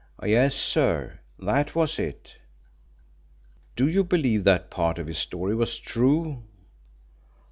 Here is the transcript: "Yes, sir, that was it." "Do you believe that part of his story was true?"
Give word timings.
"Yes, 0.25 0.55
sir, 0.55 1.19
that 1.37 1.75
was 1.75 1.99
it." 1.99 2.37
"Do 3.75 3.87
you 3.87 4.03
believe 4.03 4.45
that 4.45 4.71
part 4.71 4.97
of 4.97 5.05
his 5.05 5.19
story 5.19 5.53
was 5.53 5.77
true?" 5.77 6.41